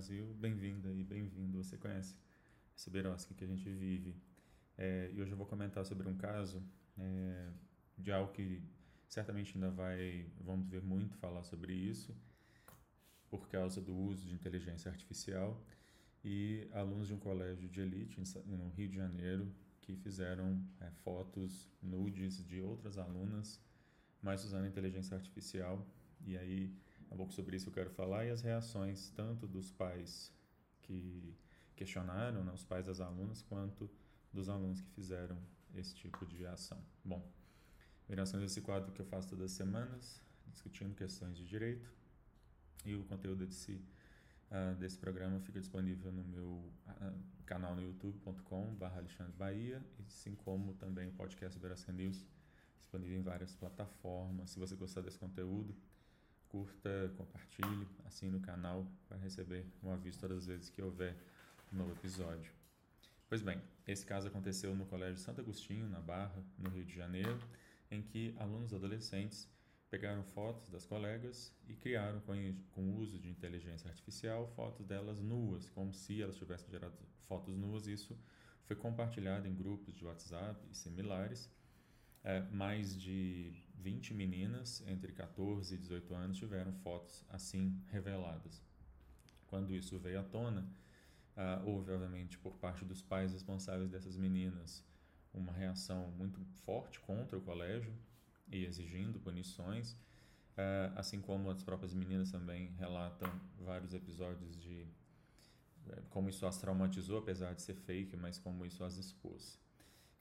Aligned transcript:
Brasil, 0.00 0.34
bem-vinda 0.40 0.90
e 0.94 1.04
bem-vindo. 1.04 1.62
Você 1.62 1.76
conhece 1.76 2.16
esse 2.74 2.88
Berosky 2.88 3.34
que 3.34 3.44
a 3.44 3.46
gente 3.46 3.68
vive. 3.68 4.16
É, 4.78 5.10
e 5.12 5.20
hoje 5.20 5.30
eu 5.30 5.36
vou 5.36 5.46
comentar 5.46 5.84
sobre 5.84 6.08
um 6.08 6.16
caso 6.16 6.62
é, 6.98 7.50
de 7.98 8.10
algo 8.10 8.32
que 8.32 8.62
certamente 9.06 9.54
ainda 9.54 9.70
vai, 9.70 10.26
vamos 10.40 10.66
ver 10.70 10.80
muito 10.80 11.18
falar 11.18 11.42
sobre 11.42 11.74
isso, 11.74 12.16
por 13.28 13.46
causa 13.50 13.78
do 13.78 13.94
uso 13.94 14.26
de 14.26 14.32
inteligência 14.32 14.90
artificial 14.90 15.62
e 16.24 16.66
alunos 16.72 17.08
de 17.08 17.12
um 17.12 17.18
colégio 17.18 17.68
de 17.68 17.82
elite 17.82 18.22
no 18.46 18.70
Rio 18.70 18.88
de 18.88 18.96
Janeiro 18.96 19.54
que 19.82 19.94
fizeram 19.96 20.64
é, 20.80 20.90
fotos 21.04 21.68
nudes 21.82 22.42
de 22.46 22.62
outras 22.62 22.96
alunas, 22.96 23.60
mas 24.22 24.46
usando 24.46 24.66
inteligência 24.66 25.14
artificial. 25.14 25.86
E 26.24 26.38
aí 26.38 26.74
um 27.10 27.16
pouco 27.16 27.32
sobre 27.32 27.56
isso 27.56 27.68
eu 27.68 27.72
quero 27.72 27.90
falar 27.90 28.24
e 28.24 28.30
as 28.30 28.40
reações 28.40 29.10
tanto 29.10 29.46
dos 29.46 29.70
pais 29.70 30.32
que 30.82 31.36
questionaram, 31.74 32.44
né, 32.44 32.52
os 32.52 32.64
pais 32.64 32.86
das 32.86 33.00
alunas, 33.00 33.42
quanto 33.42 33.90
dos 34.32 34.48
alunos 34.48 34.80
que 34.80 34.90
fizeram 34.90 35.38
esse 35.74 35.94
tipo 35.94 36.26
de 36.26 36.46
ação. 36.46 36.78
Bom, 37.04 37.26
variações 38.08 38.42
desse 38.42 38.60
quadro 38.60 38.92
que 38.92 39.00
eu 39.00 39.06
faço 39.06 39.28
todas 39.28 39.46
as 39.46 39.52
semanas, 39.52 40.22
discutindo 40.48 40.94
questões 40.94 41.36
de 41.36 41.46
direito, 41.46 41.90
e 42.84 42.94
o 42.94 43.04
conteúdo 43.04 43.46
desse, 43.46 43.72
uh, 44.50 44.74
desse 44.78 44.98
programa 44.98 45.40
fica 45.40 45.60
disponível 45.60 46.10
no 46.12 46.24
meu 46.24 46.48
uh, 46.48 47.18
canal 47.44 47.74
no 47.74 47.82
youtube.com.br 47.82 48.84
Alexandre 48.84 49.32
Bahia, 49.32 49.84
assim 50.06 50.34
como 50.34 50.74
também 50.74 51.08
o 51.08 51.12
podcast 51.12 51.58
Verasca 51.58 51.92
News, 51.92 52.26
disponível 52.78 53.18
em 53.18 53.22
várias 53.22 53.54
plataformas. 53.54 54.50
Se 54.50 54.58
você 54.58 54.74
gostar 54.76 55.00
desse 55.02 55.18
conteúdo, 55.18 55.74
curta, 56.50 57.12
compartilhe, 57.16 57.86
assine 58.04 58.36
o 58.36 58.40
canal 58.40 58.86
para 59.08 59.16
receber 59.18 59.64
um 59.82 59.92
aviso 59.92 60.18
todas 60.18 60.38
as 60.38 60.46
vezes 60.46 60.68
que 60.68 60.82
houver 60.82 61.16
um 61.72 61.76
novo 61.76 61.92
episódio. 61.92 62.52
Pois 63.28 63.40
bem, 63.40 63.62
esse 63.86 64.04
caso 64.04 64.26
aconteceu 64.26 64.74
no 64.74 64.84
Colégio 64.84 65.16
Santo 65.16 65.40
Agostinho, 65.40 65.88
na 65.88 66.00
Barra, 66.00 66.44
no 66.58 66.68
Rio 66.68 66.84
de 66.84 66.94
Janeiro, 66.94 67.38
em 67.90 68.02
que 68.02 68.34
alunos 68.38 68.74
adolescentes 68.74 69.48
pegaram 69.88 70.24
fotos 70.24 70.68
das 70.68 70.84
colegas 70.84 71.52
e 71.68 71.74
criaram, 71.74 72.20
com, 72.20 72.34
o 72.76 72.96
uso 72.98 73.18
de 73.18 73.28
inteligência 73.28 73.88
artificial, 73.88 74.48
fotos 74.56 74.84
delas 74.84 75.20
nuas, 75.20 75.68
como 75.70 75.92
se 75.92 76.20
elas 76.20 76.36
tivessem 76.36 76.68
gerado 76.70 76.96
fotos 77.28 77.56
nuas. 77.56 77.86
Isso 77.86 78.18
foi 78.64 78.74
compartilhado 78.74 79.46
em 79.46 79.54
grupos 79.54 79.94
de 79.96 80.04
WhatsApp 80.04 80.64
e 80.70 80.76
similares 80.76 81.48
é, 82.22 82.42
mais 82.50 82.96
de 82.96 83.62
20 83.80 84.14
meninas 84.14 84.82
entre 84.86 85.12
14 85.12 85.74
e 85.74 85.78
18 85.78 86.14
anos 86.14 86.36
tiveram 86.36 86.72
fotos 86.72 87.24
assim 87.28 87.80
reveladas. 87.88 88.62
Quando 89.46 89.74
isso 89.74 89.98
veio 89.98 90.20
à 90.20 90.22
tona, 90.22 90.62
uh, 91.36 91.68
houve, 91.68 91.90
obviamente, 91.92 92.38
por 92.38 92.56
parte 92.58 92.84
dos 92.84 93.02
pais 93.02 93.32
responsáveis 93.32 93.90
dessas 93.90 94.16
meninas, 94.16 94.84
uma 95.32 95.52
reação 95.52 96.10
muito 96.12 96.40
forte 96.64 97.00
contra 97.00 97.36
o 97.36 97.40
colégio 97.40 97.92
e 98.48 98.64
exigindo 98.64 99.18
punições, 99.18 99.92
uh, 99.92 100.92
assim 100.96 101.20
como 101.20 101.50
as 101.50 101.62
próprias 101.62 101.94
meninas 101.94 102.30
também 102.30 102.72
relatam 102.78 103.28
vários 103.58 103.94
episódios 103.94 104.56
de 104.56 104.86
uh, 105.88 106.02
como 106.10 106.28
isso 106.28 106.46
as 106.46 106.58
traumatizou, 106.58 107.18
apesar 107.18 107.54
de 107.54 107.62
ser 107.62 107.74
fake, 107.74 108.16
mas 108.16 108.38
como 108.38 108.64
isso 108.64 108.84
as 108.84 108.96
expôs. 108.96 109.58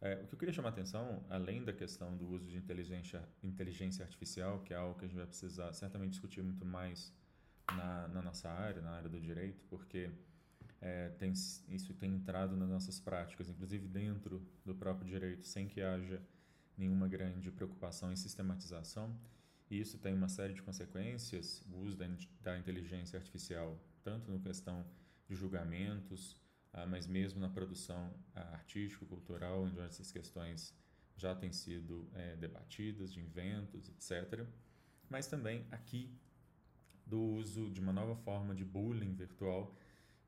É, 0.00 0.14
o 0.22 0.26
que 0.26 0.34
eu 0.34 0.38
queria 0.38 0.52
chamar 0.52 0.68
a 0.68 0.72
atenção, 0.72 1.24
além 1.30 1.64
da 1.64 1.72
questão 1.72 2.16
do 2.16 2.28
uso 2.28 2.46
de 2.46 2.56
inteligência, 2.56 3.26
inteligência 3.42 4.04
artificial, 4.04 4.60
que 4.60 4.74
é 4.74 4.76
algo 4.76 4.98
que 4.98 5.04
a 5.04 5.08
gente 5.08 5.16
vai 5.16 5.26
precisar 5.26 5.72
certamente 5.72 6.10
discutir 6.10 6.42
muito 6.42 6.64
mais 6.64 7.12
na, 7.68 8.08
na 8.08 8.22
nossa 8.22 8.48
área, 8.50 8.82
na 8.82 8.90
área 8.90 9.08
do 9.08 9.18
direito, 9.18 9.64
porque 9.70 10.10
é, 10.80 11.08
tem, 11.10 11.32
isso 11.32 11.94
tem 11.94 12.12
entrado 12.12 12.56
nas 12.56 12.68
nossas 12.68 13.00
práticas, 13.00 13.48
inclusive 13.48 13.88
dentro 13.88 14.46
do 14.64 14.74
próprio 14.74 15.08
direito, 15.08 15.46
sem 15.46 15.66
que 15.66 15.80
haja 15.80 16.22
nenhuma 16.76 17.08
grande 17.08 17.50
preocupação 17.50 18.12
em 18.12 18.16
sistematização. 18.16 19.18
E 19.70 19.80
isso 19.80 19.98
tem 19.98 20.14
uma 20.14 20.28
série 20.28 20.52
de 20.52 20.62
consequências, 20.62 21.64
o 21.72 21.78
uso 21.78 21.96
da, 21.96 22.06
da 22.40 22.58
inteligência 22.58 23.18
artificial, 23.18 23.76
tanto 24.04 24.30
na 24.30 24.38
questão 24.38 24.86
de 25.26 25.34
julgamentos, 25.34 26.36
mas 26.84 27.06
mesmo 27.06 27.40
na 27.40 27.48
produção 27.48 28.12
ah, 28.34 28.40
artístico-cultural, 28.52 29.62
onde 29.62 29.80
essas 29.80 30.12
questões 30.12 30.74
já 31.16 31.34
têm 31.34 31.52
sido 31.52 32.06
é, 32.12 32.36
debatidas, 32.36 33.12
de 33.12 33.20
inventos, 33.20 33.88
etc. 33.88 34.46
Mas 35.08 35.26
também 35.26 35.66
aqui 35.70 36.12
do 37.06 37.20
uso 37.20 37.70
de 37.70 37.80
uma 37.80 37.92
nova 37.92 38.16
forma 38.16 38.54
de 38.54 38.64
bullying 38.64 39.14
virtual, 39.14 39.74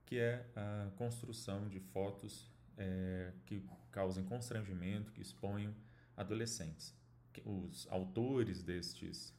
que 0.07 0.17
é 0.17 0.49
a 0.57 0.91
construção 0.97 1.69
de 1.69 1.81
fotos 1.81 2.51
é, 2.77 3.33
que 3.45 3.63
causem 3.91 4.25
constrangimento, 4.25 5.13
que 5.13 5.21
exponham 5.21 5.75
adolescentes. 6.17 6.97
Os 7.45 7.87
autores 7.91 8.63
destes, 8.63 9.35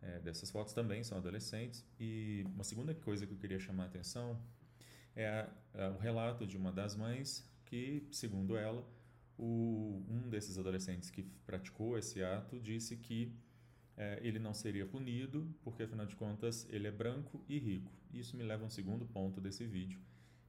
é, 0.00 0.20
dessas 0.20 0.50
fotos 0.50 0.72
também 0.72 1.02
são 1.02 1.18
adolescentes. 1.18 1.84
E 1.98 2.44
uma 2.54 2.64
segunda 2.64 2.94
coisa 2.94 3.26
que 3.26 3.32
eu 3.32 3.38
queria 3.38 3.58
chamar 3.58 3.84
a 3.84 3.86
atenção 3.86 4.40
é, 5.14 5.48
é 5.74 5.88
o 5.88 5.98
relato 5.98 6.46
de 6.46 6.56
uma 6.56 6.72
das 6.72 6.96
mães 6.96 7.48
que, 7.64 8.06
segundo 8.10 8.56
ela, 8.56 8.86
o, 9.36 10.04
um 10.08 10.28
desses 10.28 10.58
adolescentes 10.58 11.10
que 11.10 11.22
praticou 11.46 11.98
esse 11.98 12.22
ato 12.22 12.60
disse 12.60 12.96
que 12.96 13.34
é, 13.96 14.18
ele 14.22 14.38
não 14.38 14.52
seria 14.52 14.86
punido 14.86 15.48
porque, 15.62 15.82
afinal 15.84 16.06
de 16.06 16.16
contas, 16.16 16.66
ele 16.70 16.86
é 16.86 16.90
branco 16.90 17.44
e 17.48 17.58
rico. 17.58 17.92
Isso 18.12 18.36
me 18.36 18.42
leva 18.42 18.64
a 18.64 18.66
um 18.66 18.70
segundo 18.70 19.04
ponto 19.06 19.40
desse 19.40 19.66
vídeo, 19.66 20.00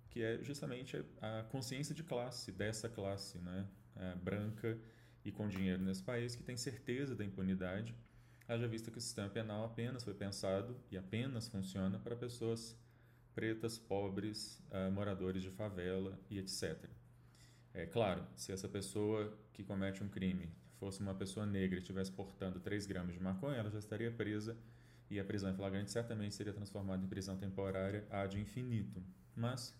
que 0.09 0.21
é 0.21 0.43
justamente 0.43 1.03
a 1.21 1.43
consciência 1.49 1.93
de 1.93 2.03
classe, 2.03 2.51
dessa 2.51 2.89
classe 2.89 3.37
né, 3.39 3.67
é, 3.95 4.15
branca 4.15 4.77
e 5.23 5.31
com 5.31 5.47
dinheiro 5.47 5.81
nesse 5.81 6.03
país, 6.03 6.35
que 6.35 6.43
tem 6.43 6.55
certeza 6.55 7.15
da 7.15 7.25
impunidade, 7.25 7.95
haja 8.47 8.67
vista 8.67 8.91
que 8.91 8.97
o 8.97 9.01
sistema 9.01 9.29
penal 9.29 9.65
apenas 9.65 10.03
foi 10.03 10.13
pensado 10.13 10.79
e 10.91 10.97
apenas 10.97 11.47
funciona 11.47 11.97
para 11.99 12.15
pessoas 12.15 12.77
pretas, 13.35 13.77
pobres, 13.77 14.59
uh, 14.71 14.89
moradores 14.91 15.43
de 15.43 15.51
favela 15.51 16.17
e 16.29 16.39
etc. 16.39 16.89
É 17.73 17.85
claro, 17.85 18.25
se 18.35 18.53
essa 18.53 18.69
pessoa 18.69 19.37
que 19.51 19.61
comete 19.61 20.01
um 20.01 20.07
crime 20.07 20.49
fosse 20.79 21.01
uma 21.01 21.13
pessoa 21.13 21.45
negra 21.45 21.75
e 21.77 21.81
estivesse 21.81 22.11
portando 22.11 22.59
3 22.59 22.85
gramas 22.85 23.13
de 23.13 23.19
maconha, 23.19 23.57
ela 23.57 23.69
já 23.69 23.79
estaria 23.79 24.09
presa 24.09 24.57
e 25.09 25.19
a 25.19 25.25
prisão 25.25 25.51
em 25.51 25.53
flagrante 25.53 25.91
certamente 25.91 26.33
seria 26.33 26.53
transformada 26.53 27.03
em 27.03 27.07
prisão 27.07 27.37
temporária 27.37 28.07
ad 28.09 28.39
infinito. 28.39 29.03
Mas, 29.35 29.75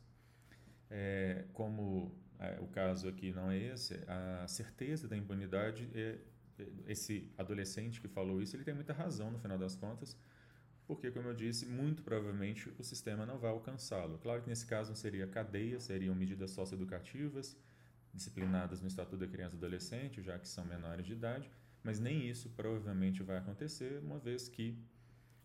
é, 0.90 1.46
como 1.54 2.14
é, 2.38 2.60
o 2.60 2.68
caso 2.68 3.08
aqui 3.08 3.32
não 3.32 3.50
é 3.50 3.58
esse, 3.58 4.00
a 4.08 4.48
certeza 4.48 5.08
da 5.08 5.16
impunidade, 5.16 5.90
é, 5.94 6.20
é, 6.60 6.68
esse 6.88 7.32
adolescente 7.38 8.02
que 8.02 8.08
falou 8.08 8.42
isso, 8.42 8.56
ele 8.56 8.64
tem 8.64 8.74
muita 8.74 8.94
razão 8.94 9.32
no 9.32 9.40
final 9.40 9.58
das 9.58 9.76
contas, 9.76 10.18
porque, 10.88 11.12
como 11.12 11.30
eu 11.30 11.34
disse, 11.34 11.66
muito 11.66 12.04
provavelmente 12.04 12.72
o 12.78 12.84
sistema 12.84 13.26
não 13.26 13.38
vai 13.38 13.52
alcançá-lo. 13.52 14.18
Claro 14.20 14.42
que 14.42 14.50
nesse 14.50 14.66
caso 14.66 14.90
não 14.90 14.96
seria 14.96 15.28
cadeia, 15.28 15.80
seriam 15.80 16.14
medidas 16.16 16.52
socioeducativas, 16.52 17.58
disciplinadas 18.14 18.82
no 18.82 18.88
Estatuto 18.88 19.18
da 19.18 19.28
Criança 19.28 19.56
e 19.56 19.58
Adolescente, 19.58 20.22
já 20.22 20.38
que 20.40 20.48
são 20.48 20.66
menores 20.66 21.06
de 21.06 21.14
idade, 21.14 21.50
mas 21.84 22.00
nem 22.00 22.30
isso 22.30 22.50
provavelmente 22.50 23.22
vai 23.24 23.38
acontecer, 23.38 24.00
uma 24.04 24.20
vez 24.20 24.48
que 24.48 24.78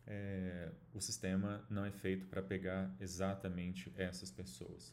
é, 0.07 0.71
o 0.95 1.01
sistema 1.01 1.65
não 1.69 1.85
é 1.85 1.91
feito 1.91 2.27
para 2.27 2.43
pegar 2.43 2.95
exatamente 3.01 3.93
essas 3.97 4.31
pessoas. 4.31 4.93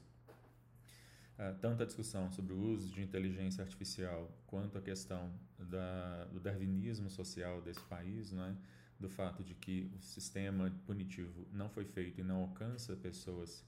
Ah, 1.39 1.53
tanto 1.61 1.83
a 1.83 1.85
discussão 1.85 2.31
sobre 2.31 2.53
o 2.53 2.59
uso 2.59 2.91
de 2.91 3.01
inteligência 3.01 3.63
artificial 3.63 4.31
quanto 4.47 4.77
a 4.77 4.81
questão 4.81 5.31
da, 5.59 6.25
do 6.25 6.39
darwinismo 6.39 7.09
social 7.11 7.61
desse 7.61 7.81
país, 7.81 8.31
não 8.31 8.43
é? 8.43 8.55
Do 8.99 9.09
fato 9.09 9.43
de 9.43 9.53
que 9.53 9.91
o 9.95 10.01
sistema 10.01 10.71
punitivo 10.85 11.47
não 11.51 11.69
foi 11.69 11.85
feito 11.85 12.19
e 12.21 12.23
não 12.23 12.37
alcança 12.37 12.95
pessoas 12.95 13.63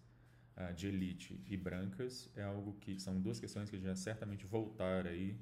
uh, 0.57 0.73
de 0.73 0.87
elite 0.87 1.39
e 1.47 1.55
brancas 1.55 2.29
é 2.35 2.43
algo 2.43 2.73
que 2.79 2.99
são 2.99 3.19
duas 3.19 3.39
questões 3.39 3.69
que 3.69 3.79
já 3.79 3.95
certamente 3.95 4.45
voltar 4.45 5.05
aí 5.05 5.37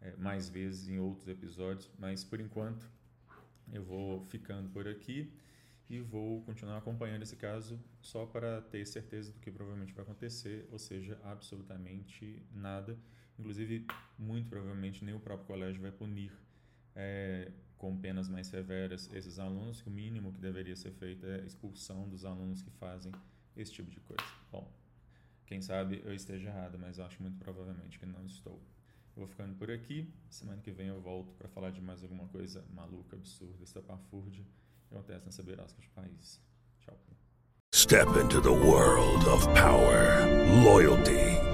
é, 0.00 0.14
mais 0.16 0.48
vezes 0.48 0.88
em 0.88 0.98
outros 0.98 1.28
episódios, 1.28 1.90
mas 1.98 2.24
por 2.24 2.40
enquanto 2.40 2.90
eu 3.72 3.82
vou 3.82 4.24
ficando 4.26 4.68
por 4.70 4.86
aqui 4.88 5.32
e 5.88 6.00
vou 6.00 6.42
continuar 6.42 6.78
acompanhando 6.78 7.22
esse 7.22 7.36
caso 7.36 7.78
só 8.00 8.26
para 8.26 8.62
ter 8.62 8.84
certeza 8.86 9.32
do 9.32 9.38
que 9.38 9.50
provavelmente 9.50 9.92
vai 9.92 10.02
acontecer, 10.02 10.66
ou 10.72 10.78
seja, 10.78 11.20
absolutamente 11.22 12.42
nada. 12.50 12.98
Inclusive, 13.38 13.86
muito 14.18 14.48
provavelmente 14.48 15.04
nem 15.04 15.14
o 15.14 15.20
próprio 15.20 15.46
colégio 15.46 15.80
vai 15.80 15.92
punir 15.92 16.32
é, 16.94 17.50
com 17.82 17.96
penas 17.96 18.28
mais 18.28 18.46
severas 18.46 19.10
esses 19.12 19.40
alunos, 19.40 19.82
que 19.82 19.88
o 19.88 19.90
mínimo 19.92 20.32
que 20.32 20.40
deveria 20.40 20.76
ser 20.76 20.92
feito 20.92 21.26
é 21.26 21.44
expulsão 21.44 22.08
dos 22.08 22.24
alunos 22.24 22.62
que 22.62 22.70
fazem 22.70 23.10
esse 23.56 23.72
tipo 23.72 23.90
de 23.90 23.98
coisa. 23.98 24.22
Bom, 24.52 24.72
quem 25.44 25.60
sabe 25.60 26.00
eu 26.04 26.14
esteja 26.14 26.48
errado, 26.48 26.78
mas 26.78 27.00
acho 27.00 27.20
muito 27.20 27.36
provavelmente 27.40 27.98
que 27.98 28.06
não 28.06 28.24
estou. 28.24 28.62
Eu 29.16 29.22
vou 29.22 29.26
ficando 29.26 29.56
por 29.56 29.68
aqui. 29.68 30.08
Semana 30.30 30.62
que 30.62 30.70
vem 30.70 30.86
eu 30.86 31.00
volto 31.00 31.34
para 31.34 31.48
falar 31.48 31.70
de 31.70 31.80
mais 31.80 32.04
alguma 32.04 32.28
coisa 32.28 32.64
maluca, 32.72 33.16
absurda, 33.16 33.64
estapafúrdia 33.64 34.44
que 34.88 34.94
acontece 34.94 35.26
nessa 35.26 35.42
beirasca 35.42 35.82
de 35.82 35.88
país. 35.88 36.40
Tchau. 36.78 36.96
Step 37.74 38.06
into 38.16 38.40
the 38.40 38.48
world 38.48 39.26
of 39.26 39.44
power, 39.54 40.24
loyalty 40.62 41.31